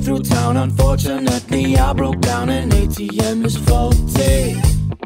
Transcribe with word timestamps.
through 0.00 0.20
town. 0.20 0.56
Unfortunately, 0.56 1.76
I 1.76 1.92
broke 1.92 2.20
down 2.20 2.48
an 2.48 2.70
ATM 2.70 3.44
is 3.44 3.56
faulty. 3.56 4.60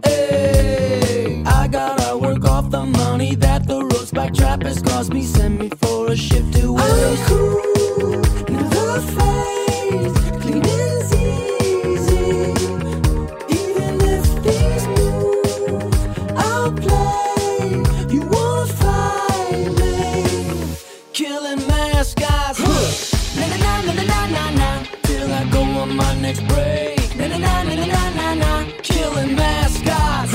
Hey, 0.04 1.42
I 1.46 1.68
gotta 1.68 2.16
work 2.16 2.44
off 2.44 2.70
the 2.70 2.84
money 2.84 3.34
that 3.36 3.66
the 3.66 3.82
roads 3.82 4.10
back 4.10 4.34
trappers 4.34 4.80
cost 4.82 5.12
me. 5.12 5.22
Send 5.22 5.58
me 5.58 5.68
next 26.20 26.42
break. 26.48 27.16
Na 27.16 27.26
na 27.28 27.38
na 27.38 27.62
na 27.64 27.86
na 27.86 28.10
na 28.18 28.34
na. 28.34 28.64
Killing 28.82 29.34
mascots. 29.36 30.32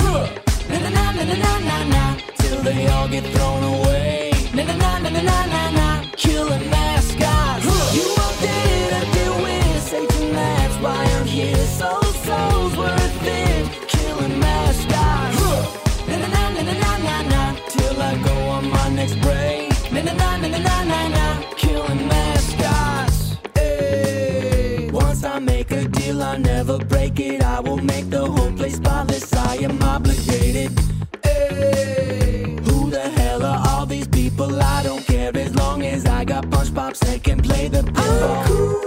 Na 0.69 0.77
na 0.79 0.89
na 0.89 1.11
na 1.11 1.35
na 1.43 1.59
na 1.69 1.77
na. 1.93 2.03
Till 2.39 2.61
they 2.61 2.87
all 2.87 3.07
get 3.07 3.25
thrown 3.33 3.63
away. 3.63 4.31
Na 4.53 4.63
na 4.63 4.75
na 4.75 5.09
na 5.09 5.09
na 5.09 5.37
na 5.53 5.63
na. 5.79 5.87
Killing 6.15 6.69
mascots. 6.69 7.65
You 7.97 8.07
all 8.23 8.33
I 8.99 9.01
deal 9.15 9.35
with 9.45 9.83
Satan? 9.89 10.33
That's 10.33 10.75
why 10.83 11.03
I'm 11.15 11.25
here. 11.25 11.65
So 11.79 11.89
souls 12.25 12.75
worth 12.77 13.27
it. 13.27 13.65
Killing 13.87 14.39
mascots. 14.39 15.41
Na 16.07 16.15
na 16.21 16.27
na 16.27 16.61
na 16.61 16.73
na 16.83 16.91
na 17.07 17.15
na. 17.31 17.41
Till 17.73 18.01
I 18.01 18.15
go 18.27 18.35
on 18.55 18.69
my 18.69 18.87
next 18.89 19.15
break. 19.21 19.69
Na 19.91 20.01
na 20.01 20.13
na 20.13 20.47
na 20.47 20.57
na 20.57 20.83
na 20.91 21.07
na 21.15 21.22
make 25.45 25.71
a 25.71 25.87
deal, 25.87 26.21
I 26.21 26.37
never 26.37 26.77
break 26.77 27.19
it. 27.19 27.43
I 27.43 27.59
will 27.59 27.77
make 27.77 28.09
the 28.09 28.25
whole 28.25 28.51
place 28.51 28.75
spotless. 28.75 29.33
I 29.33 29.55
am 29.57 29.81
obligated. 29.81 30.71
Hey. 31.23 32.57
Who 32.65 32.89
the 32.89 33.09
hell 33.17 33.43
are 33.43 33.63
all 33.69 33.85
these 33.85 34.07
people? 34.07 34.61
I 34.61 34.83
don't 34.83 35.05
care 35.05 35.31
as 35.35 35.55
long 35.55 35.83
as 35.83 36.05
I 36.05 36.25
got 36.25 36.49
punch 36.49 36.73
pops 36.73 36.99
that 37.01 37.23
can 37.23 37.41
play 37.41 37.67
the 37.67 37.83
I'm 37.95 38.82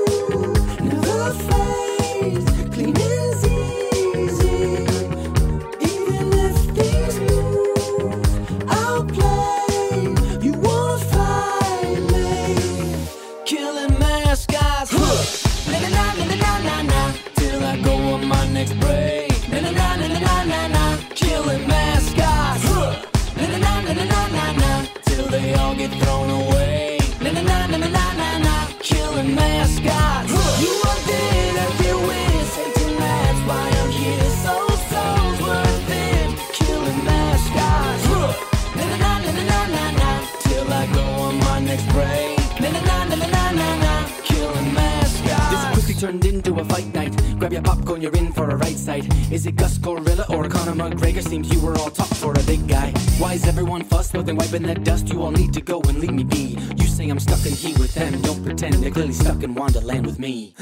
turned 45.98 46.24
into 46.26 46.54
a 46.60 46.64
fight 46.64 46.92
night. 46.94 47.14
Grab 47.38 47.52
your 47.52 47.62
popcorn, 47.62 48.02
you're 48.02 48.16
in 48.16 48.32
for 48.32 48.48
a 48.50 48.56
right 48.56 48.76
side. 48.76 49.06
Is 49.32 49.46
it 49.46 49.56
Gus 49.56 49.78
Gorilla 49.78 50.26
or 50.28 50.48
Conor 50.48 50.72
McGregor? 50.72 51.22
Seems 51.22 51.52
you 51.52 51.60
were 51.60 51.76
all 51.78 51.90
talk 51.90 52.08
for 52.08 52.32
a 52.32 52.42
big 52.42 52.68
guy. 52.68 52.90
Why 53.18 53.34
is 53.34 53.46
everyone 53.46 53.82
fussed? 53.84 54.14
Well, 54.14 54.22
then 54.22 54.36
wiping 54.36 54.62
that 54.64 54.84
dust. 54.84 55.08
You 55.08 55.22
all 55.22 55.30
need 55.30 55.52
to 55.54 55.60
go 55.60 55.80
and 55.82 55.98
leave 55.98 56.12
me 56.12 56.24
be. 56.24 56.58
You 56.76 56.86
say 56.86 57.08
I'm 57.08 57.18
stuck 57.18 57.44
in 57.46 57.52
heat 57.52 57.78
with 57.78 57.94
them. 57.94 58.20
Don't 58.22 58.44
pretend 58.44 58.74
they're 58.74 58.90
clearly 58.90 59.12
stuck 59.12 59.42
in 59.42 59.54
Wonderland 59.54 60.06
with 60.06 60.18
me. 60.18 60.54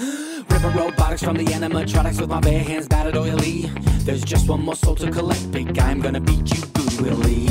Ripper 0.48 0.72
robotics 0.76 1.22
from 1.22 1.36
the 1.36 1.44
animatronics 1.44 2.20
with 2.20 2.30
my 2.30 2.40
bare 2.40 2.62
hands 2.62 2.86
battered 2.86 3.16
oily. 3.16 3.70
There's 4.04 4.24
just 4.24 4.48
one 4.48 4.62
more 4.62 4.76
soul 4.76 4.94
to 4.96 5.10
collect, 5.10 5.50
big 5.50 5.74
guy. 5.74 5.90
I'm 5.90 6.00
gonna 6.00 6.20
beat 6.20 6.54
you 6.54 6.64
booty 6.66 7.02
willy. 7.02 7.48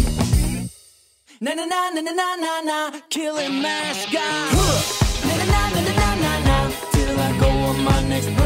Na 1.42 1.54
na 1.54 1.66
na 1.66 1.90
na 1.90 2.02
na 2.02 2.12
na 2.12 2.36
na 2.36 2.62
na, 2.62 3.00
killing 3.10 3.62
mascots. 3.62 5.02
Na 5.02 5.03
on 7.54 7.84
my 7.84 8.02
next 8.08 8.43